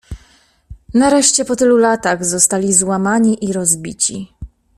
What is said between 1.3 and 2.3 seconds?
po tylu latach,